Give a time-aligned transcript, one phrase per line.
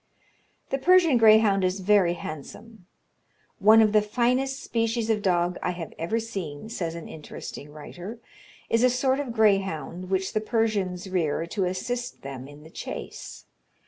[0.71, 2.87] The Persian greyhound is very handsome.
[3.59, 8.17] "One of the finest species of dog I have ever seen," says an interesting writer,
[8.67, 13.45] "is a sort of greyhound which the Persians rear to assist them in the chase.